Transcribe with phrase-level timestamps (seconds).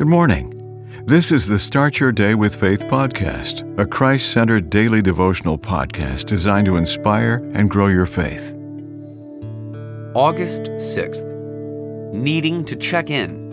[0.00, 1.04] Good morning.
[1.04, 6.24] This is the Start Your Day with Faith podcast, a Christ centered daily devotional podcast
[6.24, 8.54] designed to inspire and grow your faith.
[10.14, 11.22] August 6th.
[12.14, 13.50] Needing to check in.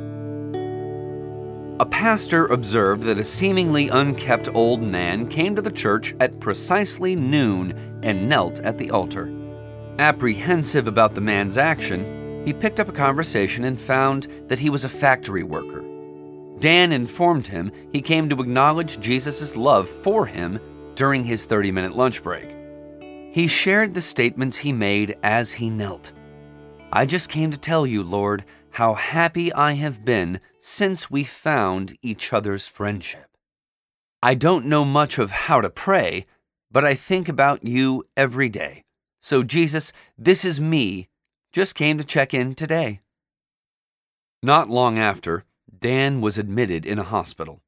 [1.82, 7.14] A pastor observed that a seemingly unkept old man came to the church at precisely
[7.14, 9.30] noon and knelt at the altar.
[10.00, 14.86] Apprehensive about the man's action, he picked up a conversation and found that he was
[14.86, 15.84] a factory worker.
[16.60, 20.60] Dan informed him he came to acknowledge Jesus' love for him
[20.96, 22.50] during his 30 minute lunch break.
[23.32, 26.12] He shared the statements he made as he knelt.
[26.92, 31.98] I just came to tell you, Lord, how happy I have been since we found
[32.02, 33.28] each other's friendship.
[34.24, 36.26] I don't know much of how to pray,
[36.72, 38.84] but I think about you every day.
[39.22, 41.10] So, Jesus, this is me.
[41.52, 43.02] Just came to check in today.
[44.42, 45.44] Not long after,
[45.80, 47.62] Dan was admitted in a hospital.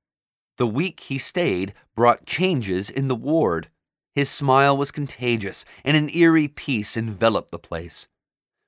[0.58, 3.70] The week he stayed brought changes in the ward.
[4.14, 8.08] His smile was contagious, and an eerie peace enveloped the place.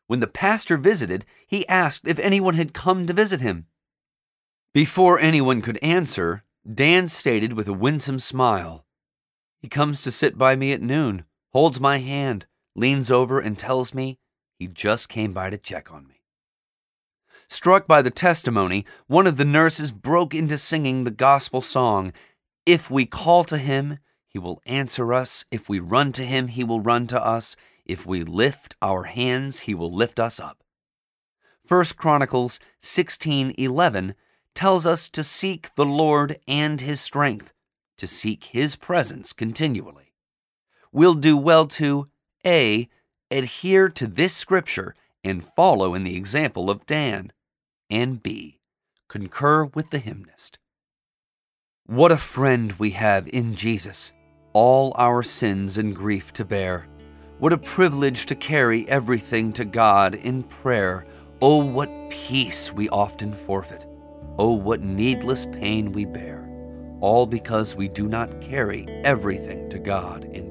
[0.07, 3.67] When the pastor visited, he asked if anyone had come to visit him.
[4.73, 8.85] Before anyone could answer, Dan stated with a winsome smile
[9.61, 13.93] He comes to sit by me at noon, holds my hand, leans over, and tells
[13.93, 14.17] me
[14.57, 16.20] he just came by to check on me.
[17.51, 22.13] Struck by the testimony, one of the nurses broke into singing the gospel song
[22.65, 25.43] If we call to him, he will answer us.
[25.51, 27.57] If we run to him, he will run to us.
[27.85, 30.63] If we lift our hands, he will lift us up.
[31.67, 34.15] 1 Chronicles 16:11
[34.55, 37.51] tells us to seek the Lord and his strength,
[37.97, 40.13] to seek his presence continually.
[40.93, 42.07] We'll do well to
[42.45, 42.87] A
[43.29, 47.33] adhere to this scripture and follow in the example of Dan
[47.91, 48.61] and B.
[49.09, 50.57] Concur with the hymnist.
[51.85, 54.13] What a friend we have in Jesus,
[54.53, 56.87] all our sins and grief to bear.
[57.39, 61.05] What a privilege to carry everything to God in prayer.
[61.41, 63.85] Oh, what peace we often forfeit.
[64.39, 66.47] Oh, what needless pain we bear,
[67.01, 70.50] all because we do not carry everything to God in.